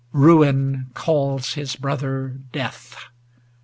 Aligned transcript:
Ruin 0.13 0.89
calls 0.95 1.53
His 1.53 1.75
brother 1.75 2.29
Death 2.51 2.95